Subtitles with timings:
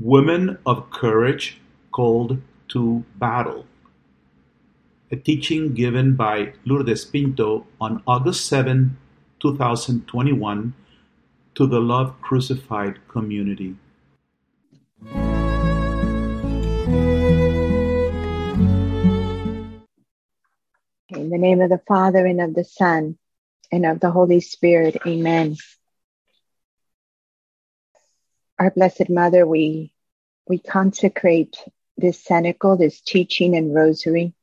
[0.00, 1.60] Women of Courage
[1.92, 3.66] Called to Battle.
[5.12, 8.96] A teaching given by Lourdes Pinto on August 7,
[9.40, 10.72] 2021
[11.54, 13.76] to the Love Crucified community.
[21.10, 23.18] In the name of the Father and of the Son
[23.70, 25.58] and of the Holy Spirit, amen.
[28.60, 29.90] Our Blessed Mother, we,
[30.46, 31.56] we consecrate
[31.96, 34.34] this cenacle, this teaching and rosary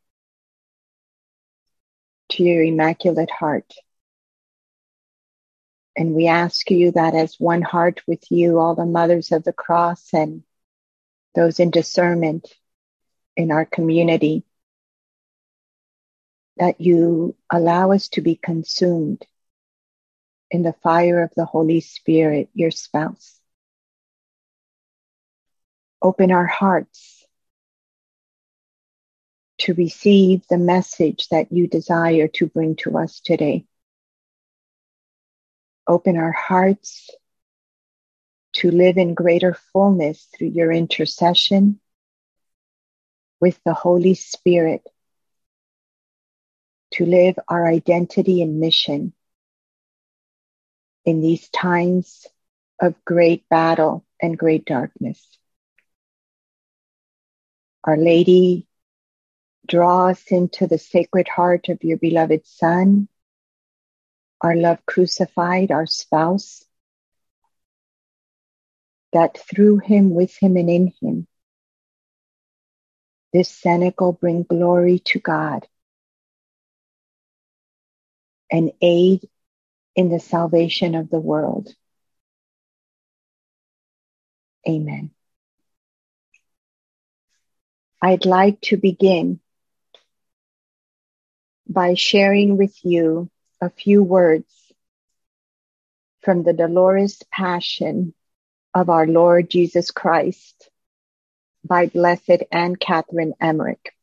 [2.29, 3.71] to your Immaculate Heart.
[5.95, 9.53] And we ask you that as one heart with you, all the mothers of the
[9.53, 10.41] cross and
[11.35, 12.51] those in discernment
[13.35, 14.43] in our community,
[16.57, 19.23] that you allow us to be consumed
[20.49, 23.36] in the fire of the Holy Spirit, your spouse
[26.01, 27.25] open our hearts
[29.59, 33.65] to receive the message that you desire to bring to us today.
[35.87, 37.09] Open our hearts
[38.53, 41.79] to live in greater fullness through your intercession
[43.39, 44.81] with the Holy Spirit,
[46.91, 49.13] to live our identity and mission
[51.05, 52.25] in these times
[52.81, 55.36] of great battle and great darkness.
[57.87, 58.67] Our Lady,
[59.65, 63.07] draw us into the sacred heart of your beloved Son,
[64.41, 66.65] our love crucified, our spouse,
[69.13, 71.27] that through him, with him, and in him,
[73.31, 75.65] this cenacle bring glory to God
[78.51, 79.29] and aid
[79.95, 81.73] in the salvation of the world.
[84.67, 85.11] Amen.
[88.01, 89.39] I'd like to begin
[91.67, 94.53] by sharing with you a few words
[96.21, 98.13] from the Dolorous Passion
[98.73, 100.69] of our Lord Jesus Christ
[101.63, 103.93] by Blessed Anne Catherine Emmerich.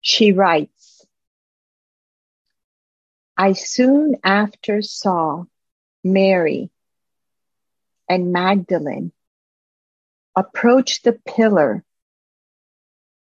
[0.00, 1.04] She writes,
[3.36, 5.44] I soon after saw
[6.04, 6.70] Mary
[8.08, 9.12] and Magdalene
[10.34, 11.84] approached the pillar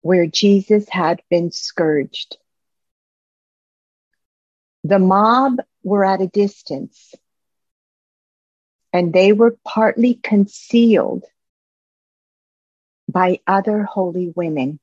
[0.03, 2.37] where Jesus had been scourged.
[4.85, 7.15] The mob were at a distance
[8.93, 11.25] and they were partly concealed
[13.09, 14.81] by other holy women.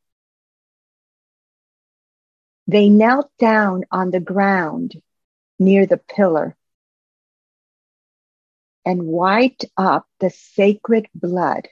[2.67, 5.01] They knelt down on the ground
[5.57, 6.55] near the pillar
[8.85, 11.67] and wiped up the sacred blood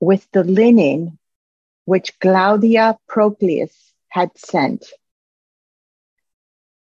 [0.00, 1.18] with the linen
[1.84, 4.86] which Claudia Proclus had sent.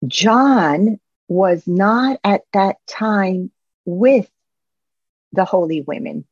[0.06, 3.50] John was not at that time
[3.84, 4.30] with
[5.32, 6.26] the holy women,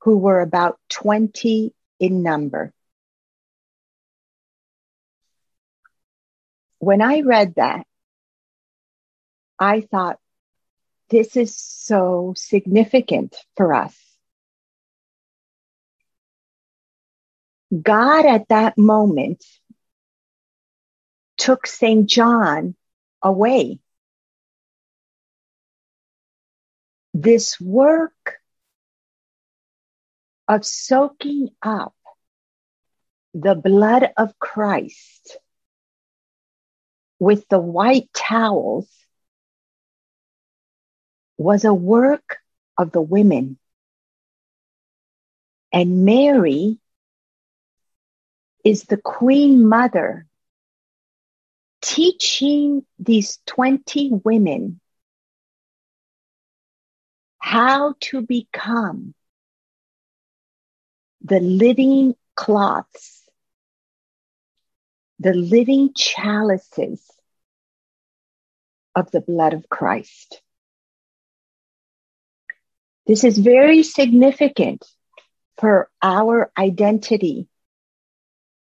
[0.00, 2.72] who were about 20 in number.
[6.78, 7.86] When I read that,
[9.58, 10.18] I thought,
[11.10, 14.09] this is so significant for us
[17.70, 19.44] God at that moment
[21.38, 22.06] took St.
[22.08, 22.74] John
[23.22, 23.78] away.
[27.14, 28.36] This work
[30.48, 31.94] of soaking up
[33.34, 35.38] the blood of Christ
[37.20, 38.88] with the white towels
[41.38, 42.38] was a work
[42.76, 43.58] of the women.
[45.72, 46.78] And Mary
[48.64, 50.26] is the Queen Mother
[51.80, 54.80] teaching these 20 women
[57.38, 59.14] how to become
[61.22, 63.24] the living cloths,
[65.18, 67.02] the living chalices
[68.94, 70.42] of the blood of Christ.
[73.06, 74.86] This is very significant
[75.58, 77.48] for our identity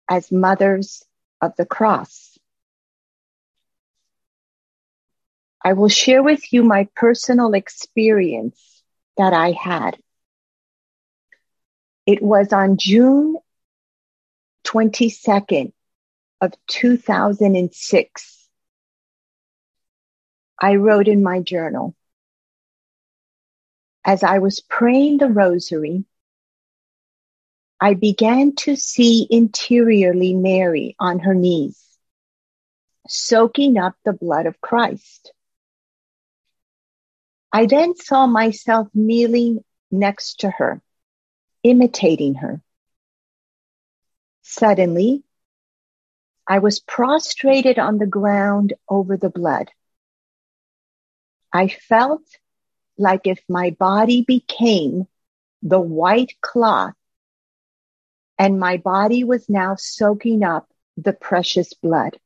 [0.09, 1.03] as mothers
[1.41, 2.37] of the cross.
[5.63, 8.83] I will share with you my personal experience
[9.17, 9.97] that I had.
[12.05, 13.35] It was on June
[14.65, 15.73] 22nd
[16.39, 18.49] of 2006.
[20.59, 21.95] I wrote in my journal,
[24.05, 26.05] as I was praying the rosary,
[27.79, 31.79] I began to see interiorly Mary on her knees,
[33.07, 35.31] soaking up the blood of Christ.
[37.51, 40.81] I then saw myself kneeling next to her,
[41.61, 42.61] imitating her.
[44.41, 45.23] Suddenly,
[46.47, 49.69] I was prostrated on the ground over the blood.
[51.53, 52.23] I felt
[52.97, 55.07] like if my body became
[55.61, 56.93] the white cloth
[58.37, 62.17] and my body was now soaking up the precious blood.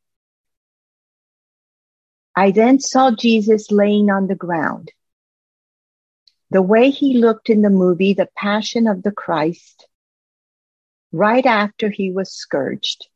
[2.35, 4.91] I then saw Jesus laying on the ground.
[6.49, 9.87] The way he looked in the movie, The Passion of the Christ,
[11.11, 13.07] right after he was scourged.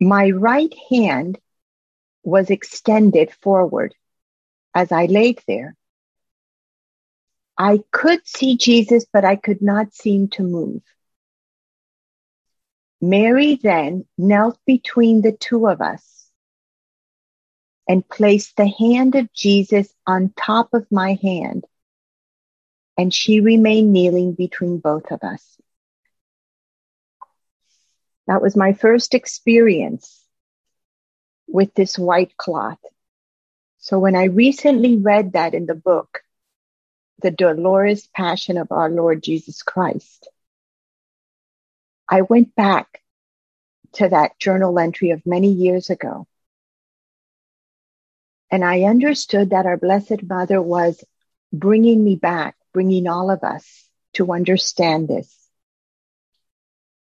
[0.00, 1.38] My right hand
[2.22, 3.94] was extended forward
[4.74, 5.76] as I laid there.
[7.60, 10.80] I could see Jesus, but I could not seem to move.
[13.02, 16.30] Mary then knelt between the two of us
[17.86, 21.66] and placed the hand of Jesus on top of my hand,
[22.96, 25.60] and she remained kneeling between both of us.
[28.26, 30.24] That was my first experience
[31.46, 32.80] with this white cloth.
[33.80, 36.22] So when I recently read that in the book,
[37.20, 40.28] The Dolorous Passion of Our Lord Jesus Christ,
[42.08, 43.02] I went back
[43.94, 46.26] to that journal entry of many years ago.
[48.50, 51.04] And I understood that our Blessed Mother was
[51.52, 55.32] bringing me back, bringing all of us to understand this.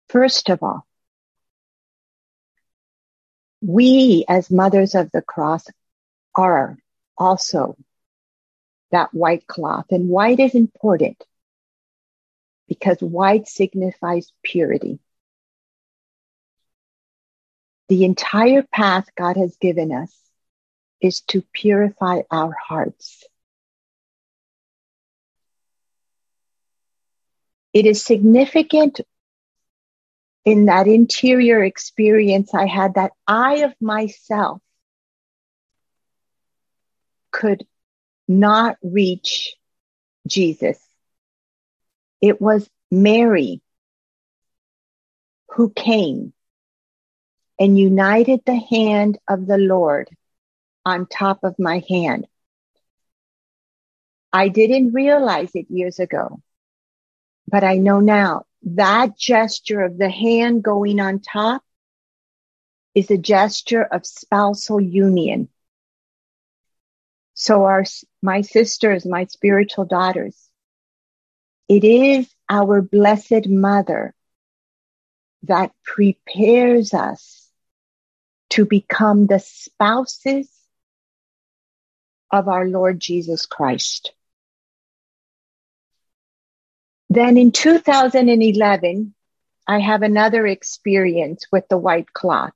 [0.09, 0.85] First of all,
[3.61, 5.65] we as mothers of the cross
[6.35, 6.77] are
[7.17, 7.75] also
[8.91, 9.85] that white cloth.
[9.91, 11.23] And white is important
[12.67, 14.99] because white signifies purity.
[17.89, 20.11] The entire path God has given us
[21.01, 23.23] is to purify our hearts.
[27.73, 29.01] It is significant
[30.45, 34.61] in that interior experience I had that I of myself
[37.31, 37.67] could
[38.27, 39.55] not reach
[40.27, 40.79] Jesus.
[42.21, 43.61] It was Mary
[45.49, 46.33] who came
[47.59, 50.09] and united the hand of the Lord
[50.85, 52.27] on top of my hand.
[54.33, 56.41] I didn't realize it years ago,
[57.47, 61.63] but I know now that gesture of the hand going on top
[62.93, 65.49] is a gesture of spousal union.
[67.33, 67.83] So our,
[68.25, 70.35] my sisters, my spiritual daughters,
[71.69, 74.13] it is our blessed mother
[75.43, 77.49] that prepares us
[78.49, 80.49] to become the spouses
[82.31, 84.11] of our Lord Jesus Christ.
[87.09, 89.13] Then in 2011,
[89.67, 92.53] I have another experience with the white cloth.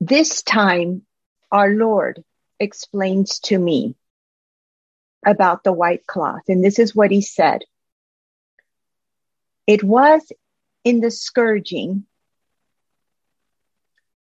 [0.00, 1.02] This time,
[1.50, 2.24] our Lord
[2.62, 3.94] explains to me
[5.24, 6.42] about the white cloth.
[6.48, 7.62] And this is what he said.
[9.66, 10.32] It was
[10.84, 12.06] in the scourging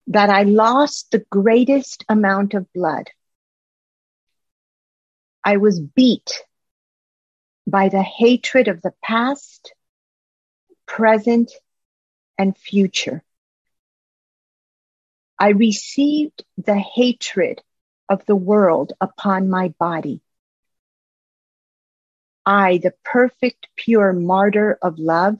[0.07, 3.09] that I lost the greatest amount of blood.
[5.43, 6.43] I was beat
[7.65, 9.73] by the hatred of the past,
[10.85, 11.51] present,
[12.37, 13.23] and future.
[15.39, 17.61] I received the hatred
[18.09, 20.21] of the world upon my body.
[22.45, 25.37] I, the perfect, pure martyr of love,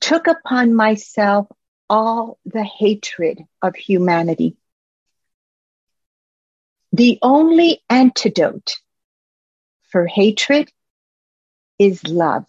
[0.00, 1.46] took upon myself
[1.88, 4.56] all the hatred of humanity.
[6.92, 8.76] The only antidote
[9.88, 10.70] for hatred
[11.78, 12.46] is love.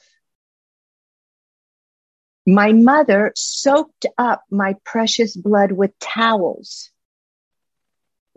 [2.45, 6.91] My mother soaked up my precious blood with towels,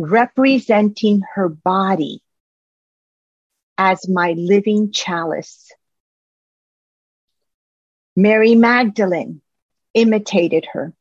[0.00, 2.22] representing her body
[3.76, 5.70] as my living chalice.
[8.16, 9.42] Mary Magdalene
[9.92, 10.94] imitated her.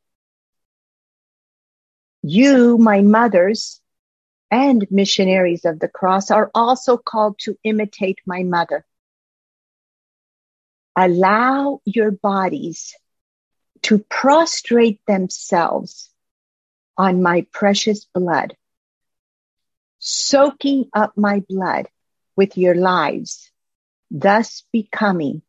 [2.24, 3.80] You, my mothers,
[4.52, 8.86] and missionaries of the cross are also called to imitate my mother.
[10.98, 12.94] Allow your bodies
[13.84, 16.10] to prostrate themselves
[16.98, 18.58] on my precious blood
[20.10, 21.88] soaking up my blood
[22.36, 23.52] with your lives,
[24.10, 25.42] thus becoming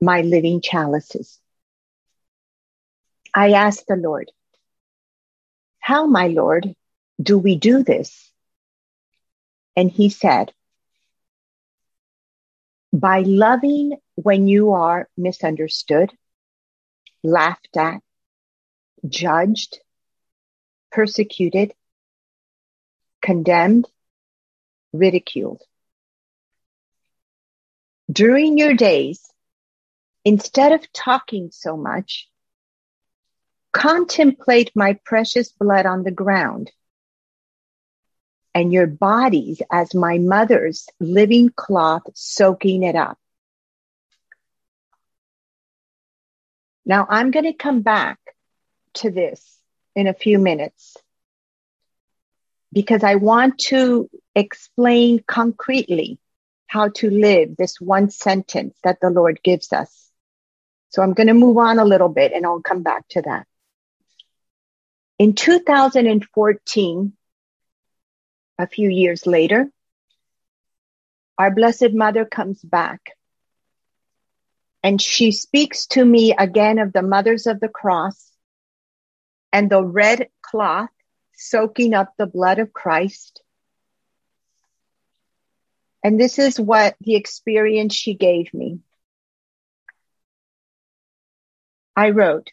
[0.00, 1.40] my living chalices.
[3.34, 4.30] I asked the Lord,
[5.80, 6.74] How, my Lord,
[7.20, 8.30] do we do this?
[9.76, 10.52] And he said,
[12.92, 16.12] By loving when you are misunderstood,
[17.24, 18.00] laughed at,
[19.08, 19.80] judged,
[20.92, 21.74] persecuted,
[23.24, 23.88] condemned,
[24.92, 25.62] ridiculed.
[28.12, 29.22] During your days,
[30.26, 32.28] instead of talking so much,
[33.72, 36.70] contemplate my precious blood on the ground
[38.54, 43.18] and your bodies as my mother's living cloth soaking it up.
[46.84, 48.18] Now I'm going to come back
[49.00, 49.58] to this
[49.96, 50.98] in a few minutes
[52.74, 56.18] because I want to explain concretely
[56.66, 60.10] how to live this one sentence that the Lord gives us.
[60.90, 63.46] So I'm going to move on a little bit and I'll come back to that.
[65.20, 67.12] In 2014,
[68.58, 69.68] a few years later,
[71.38, 73.12] our Blessed Mother comes back
[74.82, 78.32] and she speaks to me again of the mothers of the cross
[79.52, 80.90] and the red cloth
[81.36, 83.42] soaking up the blood of Christ.
[86.02, 88.80] And this is what the experience she gave me.
[91.96, 92.50] I wrote,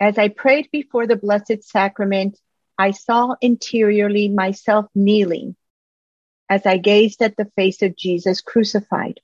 [0.00, 2.38] as I prayed before the Blessed Sacrament,
[2.78, 5.56] I saw interiorly myself kneeling
[6.48, 9.20] as I gazed at the face of Jesus crucified.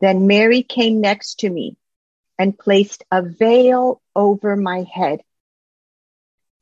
[0.00, 1.76] Then Mary came next to me
[2.38, 5.20] and placed a veil over my head.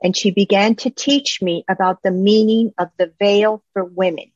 [0.02, 4.31] And she began to teach me about the meaning of the veil for women.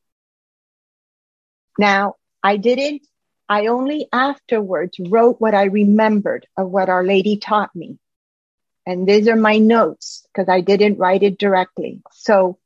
[1.78, 3.02] Now, I didn't,
[3.48, 7.98] I only afterwards wrote what I remembered of what Our Lady taught me.
[8.84, 12.02] And these are my notes because I didn't write it directly.
[12.12, 12.58] So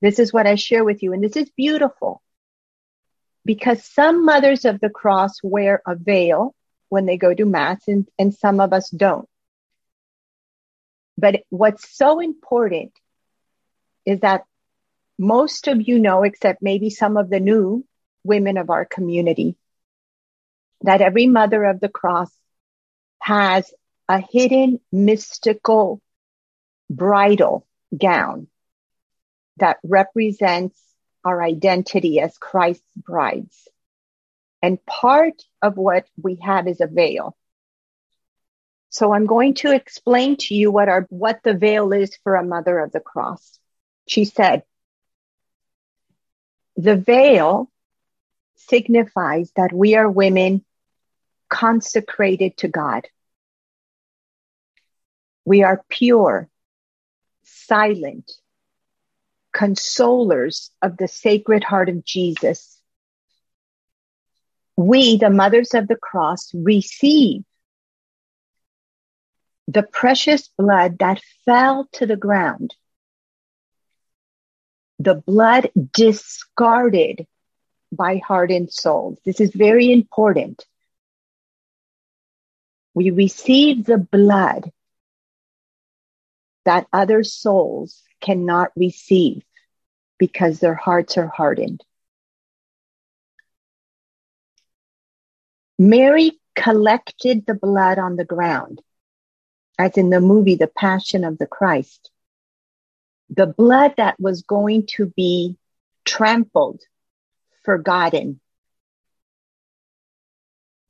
[0.00, 1.12] this is what I share with you.
[1.12, 2.22] And this is beautiful
[3.44, 6.54] because some mothers of the cross wear a veil
[6.88, 9.28] when they go to mass and, and some of us don't.
[11.24, 12.92] But what's so important
[14.04, 14.44] is that
[15.18, 17.86] most of you know, except maybe some of the new
[18.24, 19.56] women of our community,
[20.82, 22.30] that every mother of the cross
[23.20, 23.72] has
[24.06, 26.02] a hidden mystical
[26.90, 27.66] bridal
[27.96, 28.48] gown
[29.56, 30.78] that represents
[31.24, 33.66] our identity as Christ's brides.
[34.60, 37.34] And part of what we have is a veil.
[38.94, 42.44] So I'm going to explain to you what our, what the veil is for a
[42.44, 43.58] mother of the cross.
[44.06, 44.62] She said,
[46.76, 47.68] the veil
[48.54, 50.64] signifies that we are women
[51.48, 53.08] consecrated to God.
[55.44, 56.48] We are pure,
[57.42, 58.30] silent,
[59.52, 62.80] consolers of the Sacred Heart of Jesus.
[64.76, 67.42] We, the mothers of the cross, receive
[69.66, 72.74] the precious blood that fell to the ground,
[74.98, 77.26] the blood discarded
[77.92, 79.18] by hardened souls.
[79.24, 80.64] This is very important.
[82.94, 84.70] We receive the blood
[86.64, 89.42] that other souls cannot receive
[90.18, 91.82] because their hearts are hardened.
[95.78, 98.80] Mary collected the blood on the ground,
[99.78, 102.10] as in the movie The Passion of the Christ.
[103.30, 105.56] The blood that was going to be
[106.04, 106.80] trampled,
[107.64, 108.40] forgotten.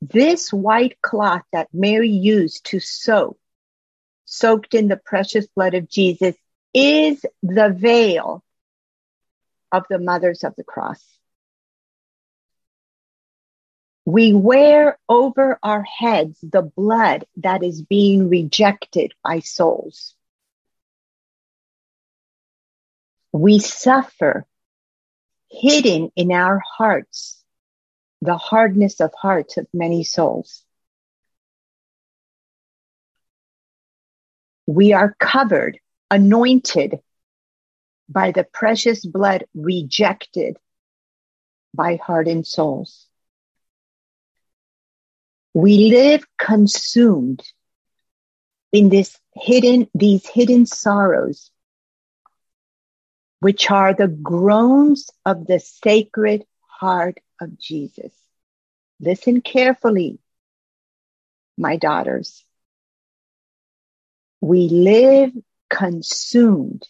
[0.01, 3.37] This white cloth that Mary used to soak
[4.25, 6.35] soaked in the precious blood of Jesus
[6.73, 8.43] is the veil
[9.71, 11.01] of the mothers of the cross.
[14.05, 20.15] We wear over our heads the blood that is being rejected by souls.
[23.31, 24.45] We suffer
[25.49, 27.43] hidden in our hearts
[28.21, 30.65] the hardness of hearts of many souls.
[34.67, 36.99] we are covered, anointed
[38.09, 40.57] by the precious blood rejected
[41.73, 43.04] by hardened souls.
[45.55, 47.41] We live consumed
[48.73, 51.49] in this hidden, these hidden sorrows
[53.39, 58.11] which are the groans of the sacred heart of Jesus.
[58.99, 60.19] Listen carefully,
[61.57, 62.43] my daughters.
[64.41, 65.31] We live
[65.69, 66.85] consumed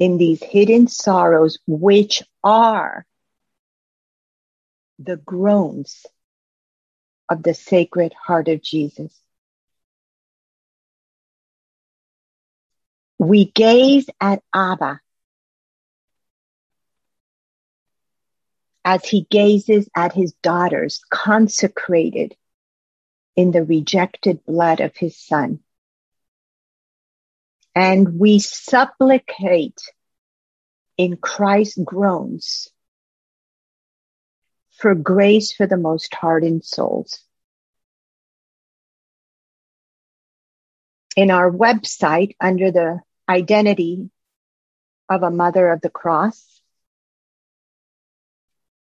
[0.00, 3.06] in these hidden sorrows, which are
[4.98, 6.04] the groans
[7.30, 9.16] of the sacred heart of Jesus.
[13.18, 15.00] We gaze at Abba
[18.84, 22.34] as he gazes at his daughters consecrated
[23.36, 25.60] in the rejected blood of his son.
[27.74, 29.80] And we supplicate
[30.96, 32.68] in Christ's groans
[34.80, 37.22] for grace for the most hardened souls.
[41.16, 44.10] In our website, under the identity
[45.10, 46.62] of a mother of the cross,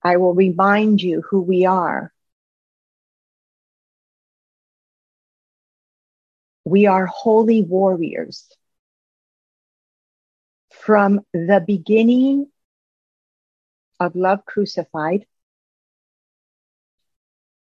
[0.02, 2.12] I will remind you who we are.
[6.64, 8.46] We are holy warriors.
[10.70, 12.46] From the beginning
[13.98, 15.26] of Love Crucified,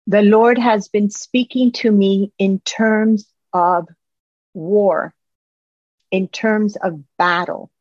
[0.07, 3.88] the Lord has been speaking to me in terms of
[4.53, 5.13] war,
[6.12, 7.71] in terms of battle,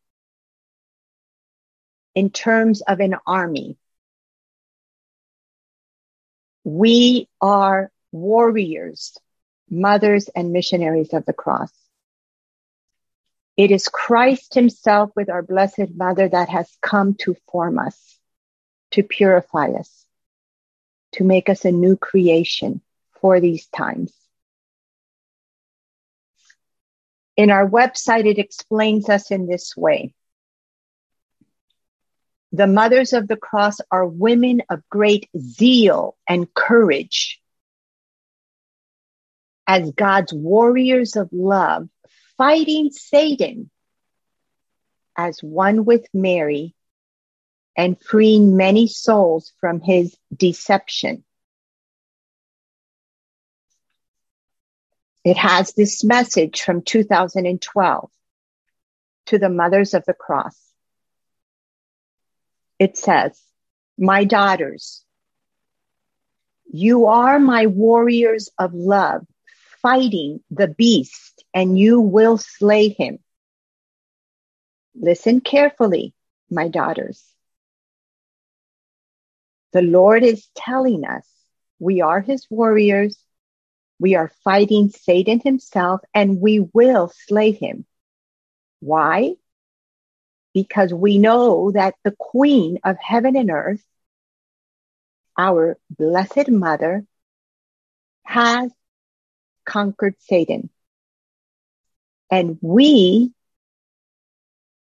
[2.15, 3.77] in terms of an army.
[6.65, 9.19] We are warriors,
[9.69, 11.73] mothers and missionaries of the cross.
[13.57, 18.19] It is Christ himself with our blessed mother that has come to form us,
[18.93, 20.04] to purify us,
[21.15, 22.81] to make us a new creation
[23.21, 24.13] for these times.
[27.37, 30.15] In our website, it explains us in this way.
[32.53, 37.41] The mothers of the cross are women of great zeal and courage.
[39.67, 41.89] As God's warriors of love,
[42.37, 43.71] fighting Satan
[45.17, 46.75] as one with Mary
[47.77, 51.25] and freeing many souls from his deception.
[55.25, 58.11] It has this message from 2012
[59.27, 60.65] to the mothers of the cross
[62.79, 63.41] it says,
[63.99, 65.05] My daughters,
[66.71, 69.27] you are my warriors of love,
[69.81, 73.19] fighting the beast, and you will slay him.
[74.95, 76.15] Listen carefully,
[76.51, 77.23] my daughters.
[79.75, 81.29] The Lord is telling us
[81.79, 83.19] we are his warriors.
[83.99, 87.85] We are fighting Satan himself and we will slay him.
[88.81, 89.35] Why?
[90.55, 93.85] because we know that the queen of heaven and earth,
[95.37, 97.05] our blessed mother,
[98.23, 98.71] has
[99.67, 100.71] conquered Satan.
[102.31, 103.33] And we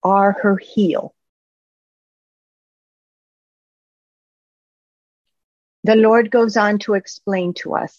[0.03, 1.13] are her heel.
[5.83, 7.97] The Lord goes on to explain to us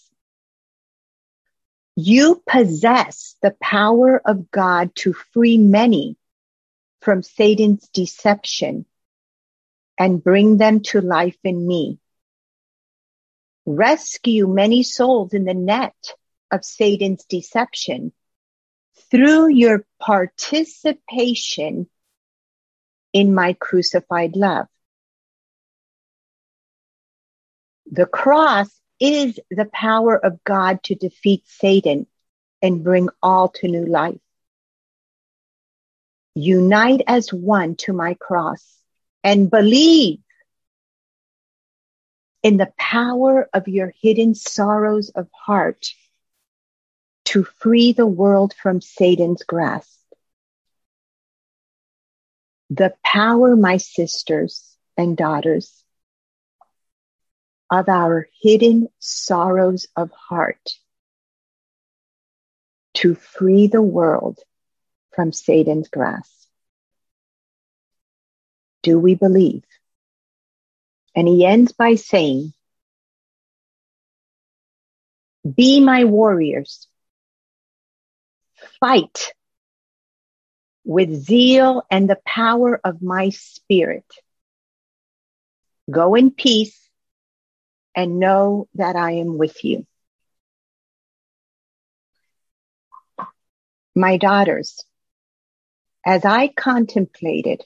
[1.95, 6.17] you possess the power of God to free many
[7.01, 8.85] from Satan's deception
[9.97, 11.99] and bring them to life in me.
[13.65, 15.95] Rescue many souls in the net
[16.49, 18.11] of Satan's deception
[19.11, 21.87] through your participation
[23.13, 24.67] in my crucified love.
[27.93, 32.07] The cross is the power of God to defeat Satan
[32.59, 34.17] and bring all to new life
[36.33, 38.65] unite as one to my cross
[39.23, 40.17] and believe
[42.41, 45.93] in the power of your hidden sorrows of heart
[47.25, 49.99] to free the world from Satan's grasp.
[52.71, 55.82] The power, my sisters and daughters,
[57.73, 60.77] of our hidden sorrows of heart
[62.93, 64.37] to free the world
[65.15, 66.31] from Satan's grasp.
[68.83, 69.63] Do we believe?
[71.15, 72.53] And he ends by saying,
[75.43, 76.87] Be my warriors.
[78.79, 79.33] Fight
[80.85, 84.05] with zeal and the power of my spirit.
[85.89, 86.82] Go in peace
[87.95, 89.85] and know that I am with you.
[93.95, 94.83] My daughters,
[96.05, 97.63] as I contemplated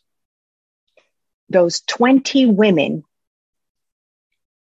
[1.50, 3.04] those 20 women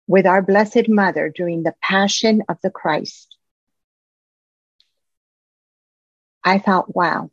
[0.07, 3.35] with our Blessed Mother during the Passion of the Christ,
[6.43, 7.31] I thought, wow.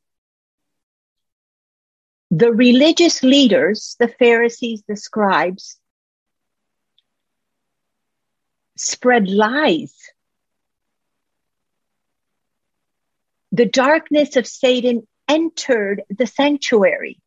[2.30, 5.78] The religious leaders, the Pharisees, the scribes,
[8.76, 9.94] spread lies.
[13.52, 17.20] The darkness of Satan entered the sanctuary.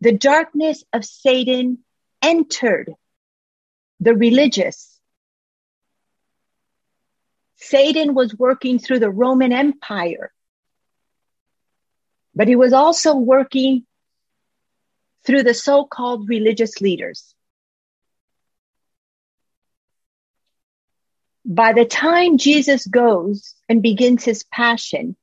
[0.00, 1.78] The darkness of Satan
[2.22, 2.94] entered
[4.00, 4.90] the religious.
[7.56, 10.32] Satan was working through the Roman Empire,
[12.34, 13.86] but he was also working
[15.24, 17.33] through the so-called religious leaders.
[21.44, 25.16] By the time Jesus goes and begins his passion,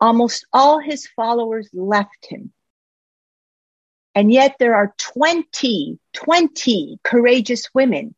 [0.00, 2.52] almost all his followers left him.
[4.14, 8.14] And yet there are 20, 20 courageous women.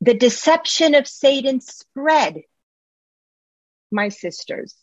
[0.00, 2.42] The deception of Satan spread,
[3.90, 4.74] my sisters.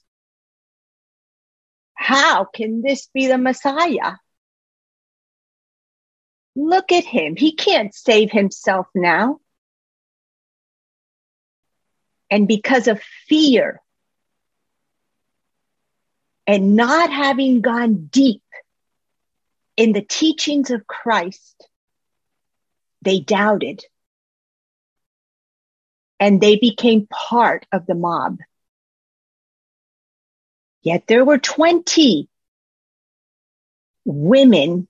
[1.94, 4.18] How can this be the Messiah?
[6.56, 7.36] Look at him.
[7.36, 9.40] He can't save himself now.
[12.30, 13.82] And because of fear
[16.46, 18.44] and not having gone deep
[19.78, 21.68] in the teachings of Christ,
[23.02, 23.84] they doubted
[26.20, 28.40] and they became part of the mob.
[30.82, 32.30] Yet there were 20
[34.06, 34.88] women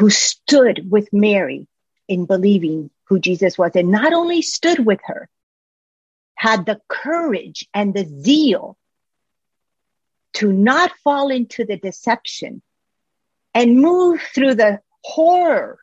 [0.00, 1.66] who stood with Mary
[2.08, 5.28] in believing who Jesus was and not only stood with her,
[6.34, 8.78] had the courage and the zeal
[10.32, 12.62] to not fall into the deception
[13.52, 15.78] and move through the horror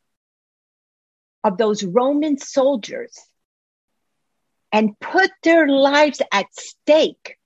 [1.44, 3.16] of those Roman soldiers
[4.72, 7.38] and put their lives at stake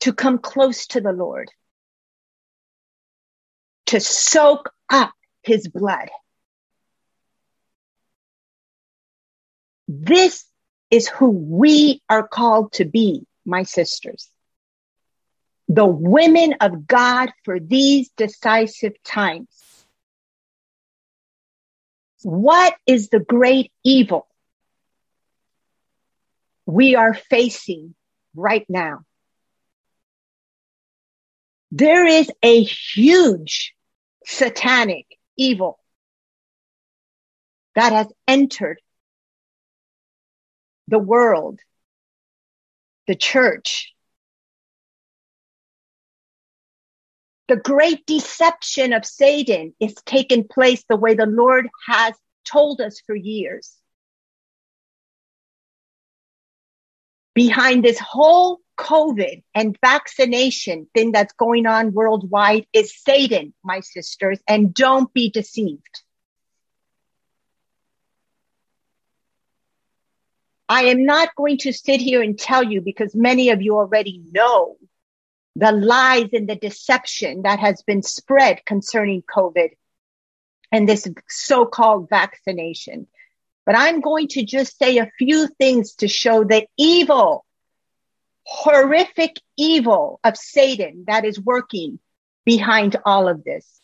[0.00, 1.50] to come close to the Lord
[3.86, 6.08] to soak up his blood.
[9.88, 10.44] This
[10.90, 14.28] is who we are called to be, my sisters.
[15.68, 19.48] The women of God for these decisive times.
[22.22, 24.26] What is the great evil
[26.66, 27.94] we are facing
[28.34, 29.02] right now?
[31.70, 33.75] There is a huge
[34.26, 35.78] satanic evil
[37.76, 38.80] that has entered
[40.88, 41.60] the world,
[43.06, 43.92] the church.
[47.48, 53.00] The great deception of Satan is taking place the way the Lord has told us
[53.06, 53.72] for years.
[57.34, 64.38] Behind this whole COVID and vaccination thing that's going on worldwide is Satan, my sisters,
[64.46, 66.02] and don't be deceived.
[70.68, 74.22] I am not going to sit here and tell you because many of you already
[74.32, 74.76] know
[75.54, 79.70] the lies and the deception that has been spread concerning COVID
[80.70, 83.06] and this so-called vaccination.
[83.64, 87.45] But I'm going to just say a few things to show the evil
[88.46, 91.98] horrific evil of Satan that is working
[92.44, 93.80] behind all of this.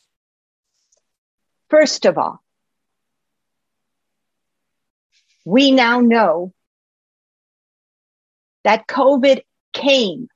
[1.69, 2.41] First of all,
[5.45, 6.53] we now know
[8.63, 9.41] that COVID
[9.73, 10.29] came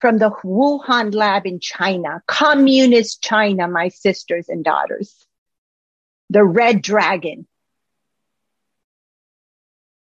[0.00, 5.26] from the Wuhan lab in China, communist China, my sisters and daughters,
[6.30, 7.48] the red dragon.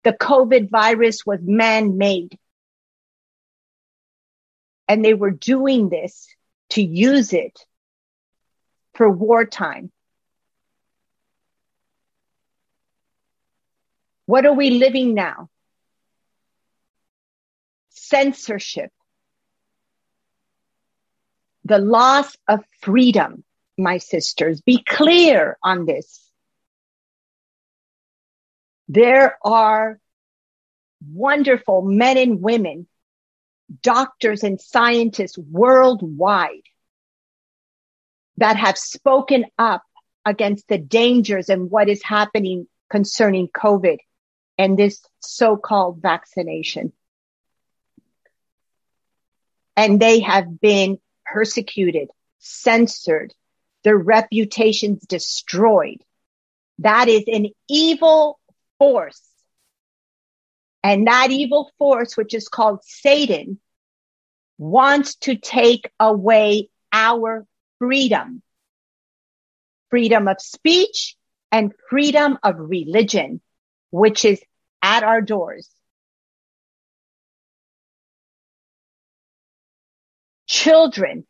[0.04, 2.38] The COVID virus was man made.
[4.88, 6.28] And they were doing this
[6.70, 7.58] to use it
[8.94, 9.90] for wartime.
[14.26, 15.48] What are we living now?
[17.90, 18.90] Censorship.
[21.64, 23.44] The loss of freedom,
[23.78, 24.60] my sisters.
[24.60, 26.20] Be clear on this.
[28.88, 29.98] There are
[31.10, 32.86] wonderful men and women
[33.82, 36.62] doctors and scientists worldwide
[38.36, 39.82] that have spoken up
[40.24, 43.98] against the dangers and what is happening concerning COVID
[44.58, 46.92] and this so-called vaccination.
[49.76, 53.34] And they have been persecuted, censored,
[53.82, 56.02] their reputations destroyed.
[56.78, 58.38] That is an evil
[58.78, 59.20] force.
[60.84, 63.58] And that evil force, which is called Satan,
[64.58, 67.46] wants to take away our
[67.78, 68.42] freedom.
[69.88, 71.16] Freedom of speech
[71.50, 73.40] and freedom of religion,
[73.90, 74.42] which is
[74.82, 75.70] at our doors.
[80.46, 81.26] Children,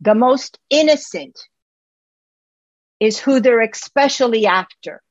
[0.00, 1.38] the most innocent
[2.98, 5.02] is who they're especially after.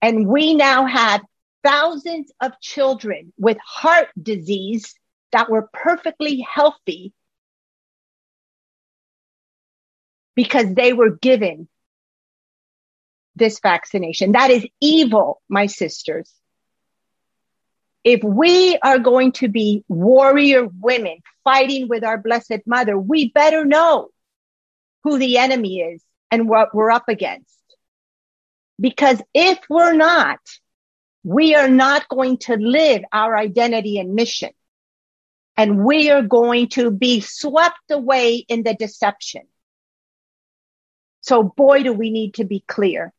[0.00, 1.20] And we now have
[1.62, 4.94] thousands of children with heart disease
[5.30, 7.12] that were perfectly healthy
[10.34, 11.68] because they were given
[13.36, 14.32] this vaccination.
[14.32, 16.30] That is evil, my sisters.
[18.04, 23.64] If we are going to be warrior women fighting with our blessed mother, we better
[23.64, 24.08] know
[25.04, 27.48] who the enemy is and what we're up against.
[28.80, 30.40] Because if we're not,
[31.24, 34.50] we are not going to live our identity and mission.
[35.56, 39.42] And we are going to be swept away in the deception.
[41.22, 43.12] So boy, do we need to be clear.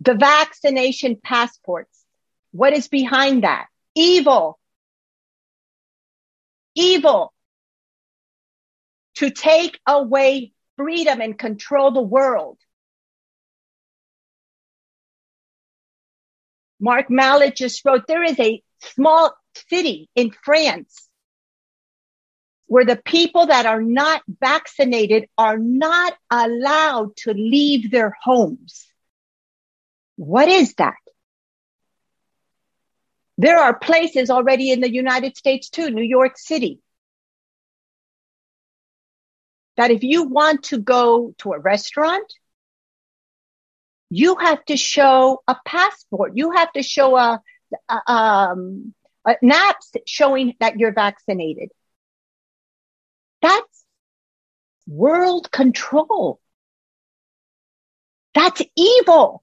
[0.00, 2.04] The vaccination passports.
[2.52, 3.66] What is behind that?
[3.94, 4.58] Evil.
[6.74, 7.32] Evil.
[9.16, 12.58] To take away freedom and control the world.
[16.80, 19.34] Mark Mallett just wrote, there is a small
[19.68, 21.07] city in France
[22.68, 28.86] where the people that are not vaccinated are not allowed to leave their homes.
[30.16, 30.96] What is that?
[33.38, 36.80] There are places already in the United States too, New York City,
[39.78, 42.30] that if you want to go to a restaurant,
[44.10, 46.32] you have to show a passport.
[46.34, 47.40] You have to show a,
[47.88, 48.94] a um,
[50.04, 51.70] showing that you're vaccinated.
[53.42, 53.84] That's
[54.86, 56.40] world control.
[58.34, 59.42] That's evil.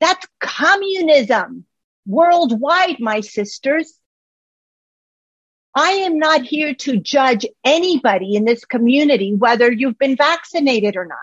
[0.00, 1.66] That's communism
[2.06, 3.98] worldwide, my sisters.
[5.74, 11.06] I am not here to judge anybody in this community, whether you've been vaccinated or
[11.06, 11.18] not.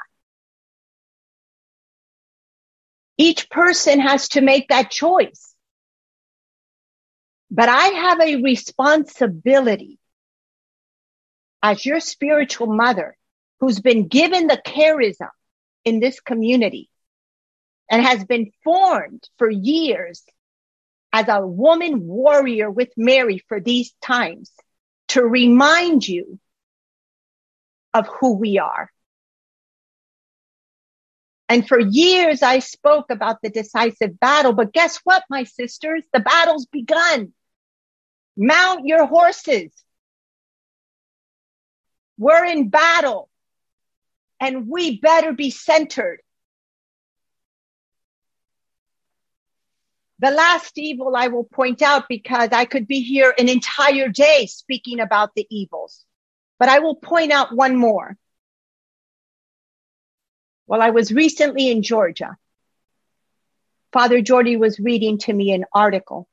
[3.17, 5.53] Each person has to make that choice.
[7.49, 9.99] But I have a responsibility
[11.61, 13.15] as your spiritual mother
[13.59, 15.29] who's been given the charism
[15.85, 16.89] in this community
[17.89, 20.23] and has been formed for years
[21.13, 24.51] as a woman warrior with Mary for these times
[25.09, 26.39] to remind you
[27.93, 28.89] of who we are.
[31.49, 36.03] And for years I spoke about the decisive battle, but guess what, my sisters?
[36.13, 37.33] The battle's begun.
[38.37, 39.73] Mount your horses.
[42.21, 43.31] We're in battle
[44.39, 46.19] and we better be centered.
[50.19, 54.45] The last evil I will point out because I could be here an entire day
[54.45, 56.05] speaking about the evils,
[56.59, 58.15] but I will point out one more.
[60.67, 62.37] Well, I was recently in Georgia.
[63.91, 66.27] Father Jordi was reading to me an article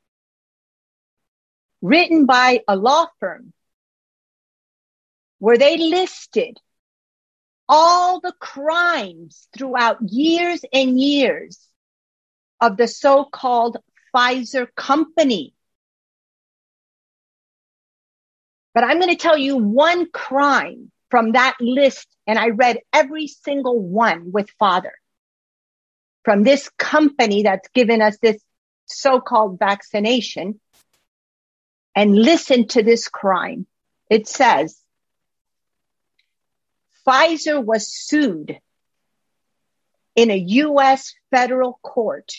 [1.81, 3.55] written by a law firm
[5.39, 6.59] where they listed
[7.69, 11.59] all the crimes throughout years and years
[12.61, 13.77] of the so-called
[14.15, 15.55] Pfizer company.
[18.75, 23.27] But I'm going to tell you one crime from that list, and I read every
[23.27, 24.93] single one with Father
[26.25, 28.43] from this company that's given us this
[28.87, 30.61] so-called vaccination.
[31.95, 33.67] And listen to this crime.
[34.09, 34.81] It says,
[37.09, 38.61] Pfizer was sued
[40.15, 41.15] in a U.S.
[41.31, 42.35] federal court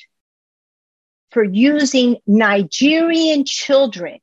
[1.31, 4.19] for using Nigerian children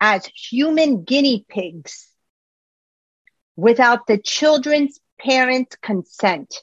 [0.00, 2.08] as human guinea pigs
[3.54, 6.54] without the children's parent consent.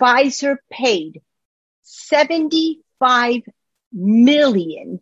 [0.00, 1.22] Pfizer paid
[1.82, 3.42] 75
[3.92, 5.00] million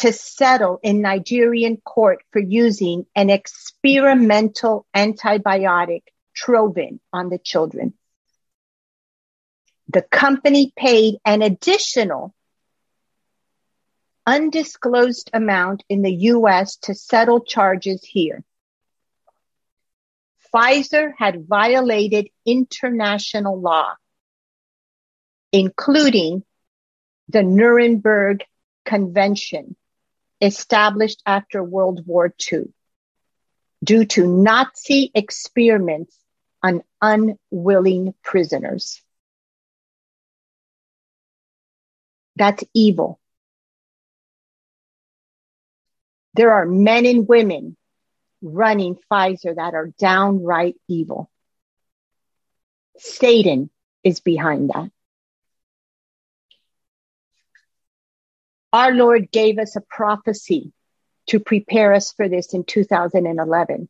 [0.00, 6.00] to settle in Nigerian court for using an experimental antibiotic,
[6.34, 7.92] Trovan, on the children.
[9.88, 12.34] The company paid an additional
[14.24, 18.42] undisclosed amount in the US to settle charges here.
[20.50, 23.92] Pfizer had violated international law,
[25.52, 26.42] including
[27.28, 28.44] the Nuremberg
[28.86, 29.76] Convention
[30.40, 32.72] established after World War II
[33.82, 36.16] due to Nazi experiments
[36.62, 39.02] on unwilling prisoners.
[42.36, 43.18] That's evil.
[46.34, 47.76] There are men and women
[48.42, 51.30] running Pfizer that are downright evil.
[52.96, 53.70] Satan
[54.04, 54.90] is behind that.
[58.72, 60.72] Our Lord gave us a prophecy
[61.28, 63.88] to prepare us for this in 2011.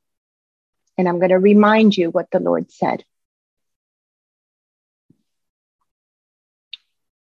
[0.99, 3.05] And I'm going to remind you what the Lord said.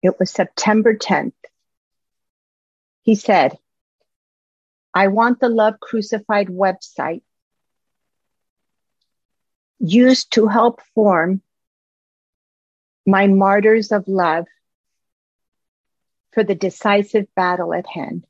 [0.03, 1.33] It was September 10th.
[3.03, 3.59] He said,
[4.95, 7.23] I want the Love Crucified website
[9.81, 11.41] used to help form
[13.07, 14.47] my martyrs of love
[16.33, 18.27] for the decisive battle at hand.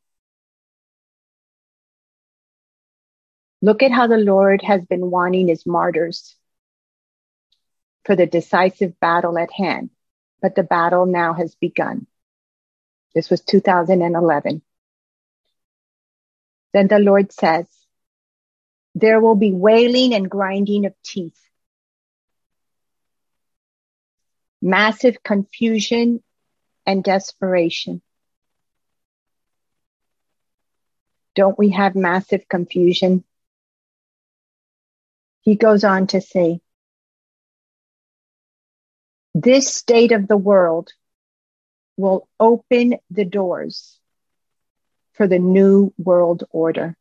[3.60, 6.36] Look at how the Lord has been wanting his martyrs
[8.04, 9.90] for the decisive battle at hand,
[10.40, 12.06] but the battle now has begun.
[13.14, 14.62] This was 2011.
[16.72, 17.66] Then the Lord says,
[18.94, 21.38] there will be wailing and grinding of teeth,
[24.62, 26.22] massive confusion
[26.88, 28.00] and desperation.
[31.34, 33.24] Don't we have massive confusion?
[35.42, 36.62] He goes on to say,
[39.34, 40.94] this state of the world
[41.98, 44.00] will open the doors
[45.12, 46.96] for the new world order.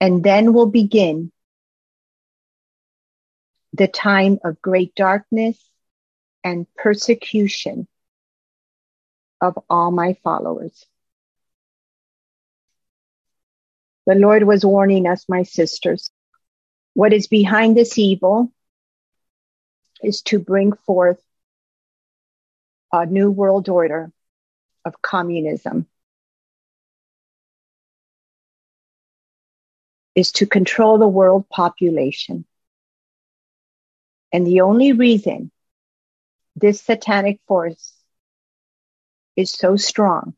[0.00, 1.30] And then will begin
[3.72, 5.56] the time of great darkness
[6.44, 7.86] and persecution
[9.40, 10.86] of all my followers.
[14.06, 16.10] The Lord was warning us, my sisters.
[16.94, 18.52] What is behind this evil
[20.02, 21.22] is to bring forth
[22.92, 24.10] a new world order
[24.84, 25.86] of communism,
[30.14, 32.46] is to control the world population.
[34.32, 35.50] And the only reason
[36.60, 37.92] this satanic force
[39.36, 40.34] is so strong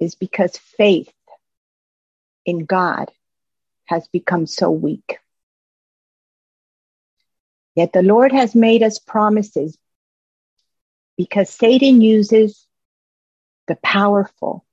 [0.00, 1.12] is because faith
[2.46, 3.10] in God
[3.86, 5.18] has become so weak.
[7.74, 9.76] Yet the Lord has made us promises
[11.16, 12.66] because Satan uses
[13.66, 14.64] the powerful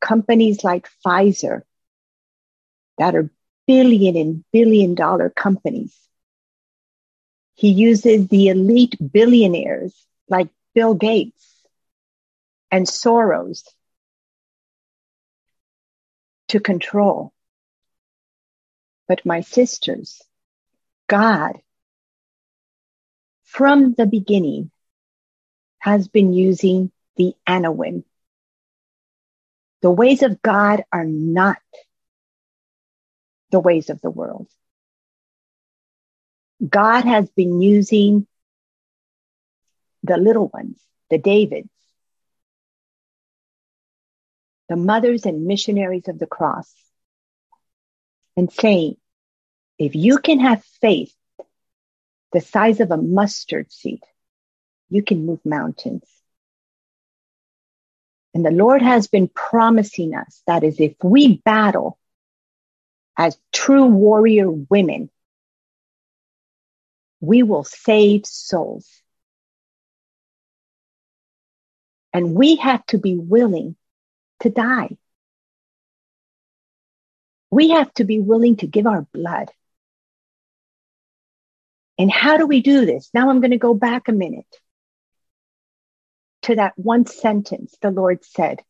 [0.00, 1.62] companies like Pfizer
[2.98, 3.30] that are
[3.66, 5.96] billion and billion dollar companies
[7.60, 9.94] he uses the elite billionaires
[10.30, 11.62] like Bill Gates
[12.70, 13.64] and Soros
[16.48, 17.34] to control.
[19.08, 20.22] But my sisters,
[21.06, 21.60] God,
[23.44, 24.70] from the beginning,
[25.80, 28.04] has been using the Anawim.
[29.82, 31.58] The ways of God are not
[33.50, 34.48] the ways of the world.
[36.66, 38.26] God has been using
[40.02, 41.70] the little ones, the Davids,
[44.68, 46.72] the mothers and missionaries of the cross,
[48.36, 48.96] and saying,
[49.78, 51.14] if you can have faith
[52.32, 54.02] the size of a mustard seed,
[54.88, 56.04] you can move mountains.
[58.34, 61.98] And the Lord has been promising us that is if we battle
[63.16, 65.10] as true warrior women,
[67.20, 68.88] we will save souls.
[72.12, 73.76] And we have to be willing
[74.40, 74.96] to die.
[77.50, 79.50] We have to be willing to give our blood.
[81.98, 83.10] And how do we do this?
[83.12, 84.46] Now I'm going to go back a minute.
[86.42, 88.62] to that one sentence the Lord said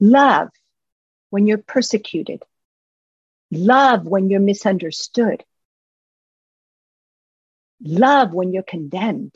[0.00, 0.48] Love
[1.30, 2.42] when you're persecuted,
[3.50, 5.44] love when you're misunderstood,
[7.82, 9.34] love when you're condemned,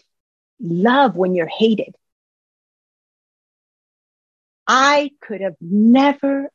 [0.61, 1.95] love when you're hated.
[4.66, 6.51] I could have never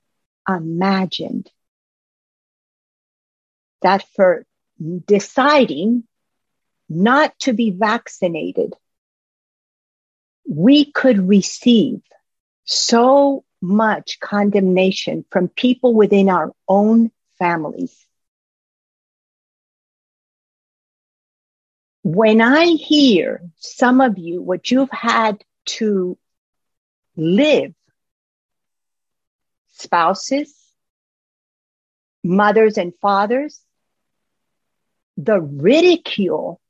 [0.48, 1.50] imagined
[3.82, 4.46] that for
[5.06, 6.04] deciding
[6.90, 8.74] not to be vaccinated,
[10.48, 12.02] we could receive
[12.64, 18.07] so much condemnation from people within our own families.
[22.10, 25.44] When I hear some of you, what you've had
[25.76, 26.18] to
[27.18, 27.74] live,
[29.74, 30.56] spouses,
[32.24, 33.60] mothers and fathers,
[35.18, 36.62] the ridicule,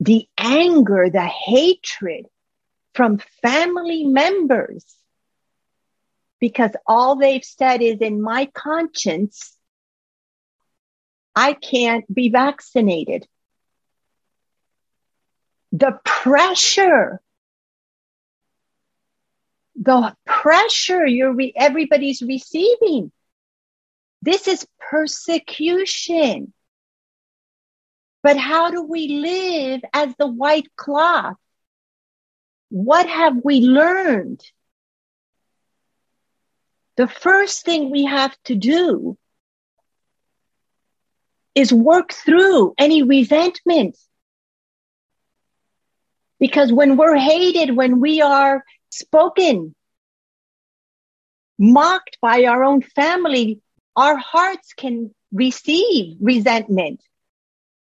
[0.00, 2.24] the anger, the hatred
[2.94, 4.86] from family members
[6.40, 9.55] because all they've said is in my conscience,
[11.36, 13.28] I can't be vaccinated.
[15.72, 17.20] The pressure,
[19.76, 23.12] the pressure you're re- everybody's receiving.
[24.22, 26.54] This is persecution.
[28.22, 31.36] But how do we live as the white cloth?
[32.70, 34.40] What have we learned?
[36.96, 39.18] The first thing we have to do
[41.56, 43.96] is work through any resentment.
[46.38, 49.74] Because when we're hated, when we are spoken,
[51.58, 53.62] mocked by our own family,
[53.96, 57.00] our hearts can receive resentment.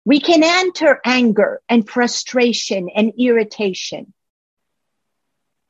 [0.04, 4.12] We can enter anger and frustration and irritation.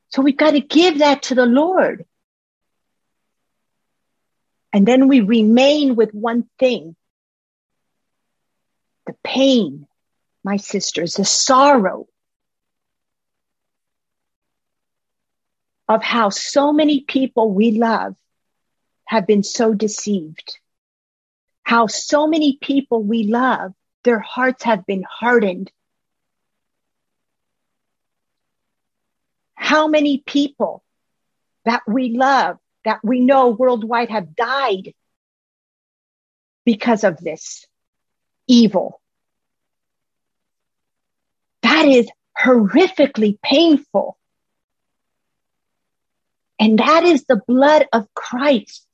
[0.09, 2.05] So we've got to give that to the Lord.
[4.73, 6.97] And then we remain with one thing
[9.07, 9.87] the pain,
[10.43, 12.07] my sisters, the sorrow
[15.89, 18.15] of how so many people we love
[19.07, 20.59] have been so deceived.
[21.63, 25.71] How so many people we love, their hearts have been hardened
[29.65, 30.85] how many people
[31.65, 34.93] that we love, that we know worldwide have died
[36.67, 37.67] because of this
[38.47, 39.01] evil.
[41.63, 44.19] That is horrifically painful.
[46.59, 48.87] And that is the blood of Christ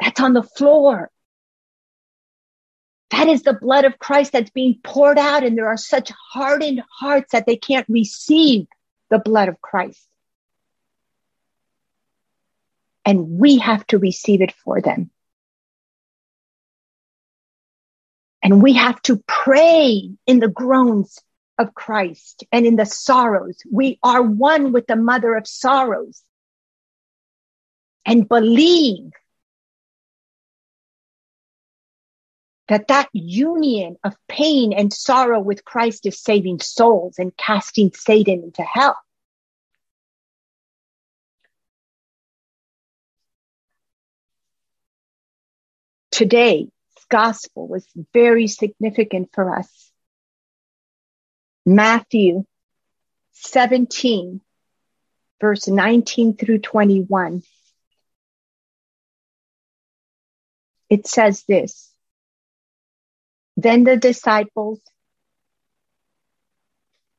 [0.00, 1.10] that's on the floor.
[3.10, 6.82] That is the blood of Christ that's being poured out, and there are such hardened
[6.90, 8.66] hearts that they can't receive
[9.10, 10.06] the blood of Christ.
[13.04, 15.10] And we have to receive it for them.
[18.42, 21.18] And we have to pray in the groans
[21.58, 23.58] of Christ and in the sorrows.
[23.70, 26.22] We are one with the mother of sorrows.
[28.06, 29.10] And believe
[32.68, 38.44] that that union of pain and sorrow with Christ is saving souls and casting Satan
[38.44, 38.96] into hell.
[46.10, 46.68] Today's
[47.10, 49.92] gospel was very significant for us.
[51.66, 52.44] Matthew
[53.32, 54.40] 17,
[55.40, 57.42] verse 19 through 21.
[60.88, 61.90] It says this
[63.56, 64.80] then the disciples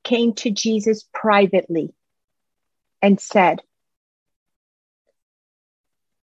[0.04, 1.94] came to Jesus privately
[3.02, 3.62] and said,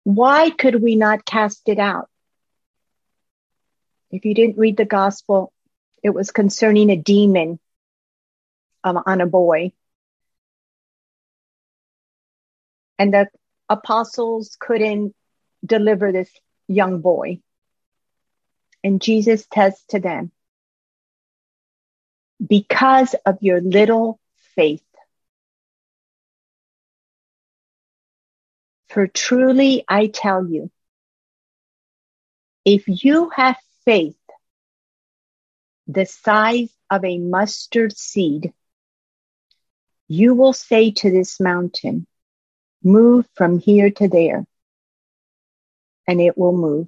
[0.03, 2.09] Why could we not cast it out?
[4.11, 5.51] If you didn't read the gospel,
[6.03, 7.59] it was concerning a demon
[8.83, 9.73] um, on a boy.
[12.99, 13.27] And the
[13.69, 15.13] apostles couldn't
[15.65, 16.31] deliver this
[16.67, 17.39] young boy.
[18.83, 20.31] And Jesus says to them,
[22.45, 24.19] because of your little
[24.55, 24.83] faith.
[28.89, 30.71] For truly I tell you,
[32.63, 33.57] if you have
[33.87, 34.17] faith
[35.87, 38.53] the size of a mustard seed,
[40.09, 42.05] you will say to this mountain,
[42.83, 44.45] move from here to there,
[46.05, 46.87] and it will move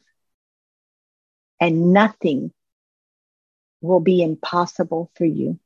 [1.62, 2.52] and nothing
[3.82, 5.60] will be impossible for you.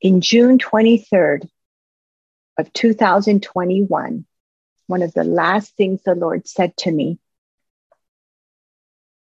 [0.00, 1.48] In June 23rd
[2.56, 4.26] of 2021,
[4.86, 7.18] one of the last things the Lord said to me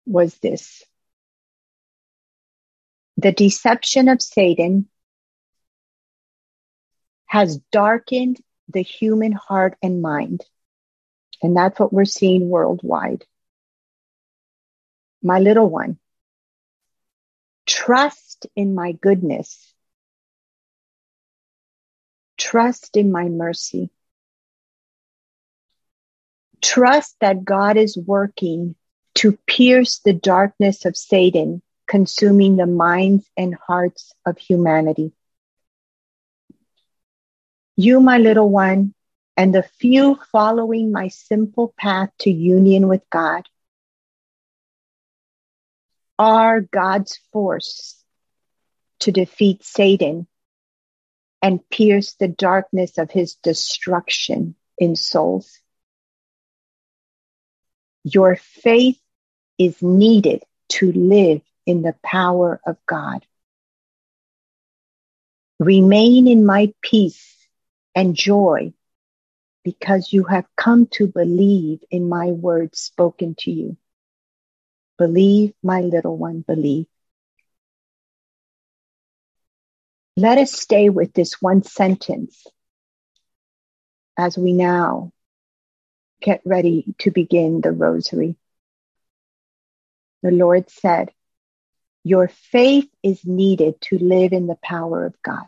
[0.06, 0.84] was this
[3.18, 4.90] The deception of Satan
[7.26, 10.44] has darkened the human heart and mind.
[11.42, 13.26] And that's what we're seeing worldwide.
[15.22, 16.00] My little one,
[17.66, 19.74] trust in my goodness.
[22.38, 23.90] Trust in my mercy.
[26.62, 28.76] Trust that God is working
[29.16, 35.14] to pierce the darkness of Satan, consuming the minds and hearts of humanity.
[37.76, 38.94] You, my little one,
[39.36, 43.48] and the few following my simple path to union with God
[46.20, 48.04] are God's force
[49.00, 50.28] to defeat Satan
[51.42, 55.60] and pierce the darkness of his destruction in souls.
[58.04, 59.00] Your faith
[59.66, 63.26] is needed to live in the power of God.
[65.60, 67.36] Remain in my peace
[67.96, 68.74] and joy
[69.64, 73.78] because you have come to believe in my words spoken to you.
[74.98, 76.88] Believe, my little one, believe.
[80.18, 82.46] Let us stay with this one sentence
[84.18, 85.12] as we now
[86.22, 88.36] get ready to begin the rosary.
[90.24, 91.12] The Lord said,
[92.06, 95.46] Your faith is needed to live in the power of God.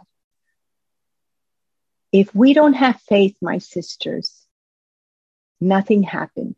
[2.11, 4.45] If we don't have faith, my sisters,
[5.61, 6.57] nothing happens.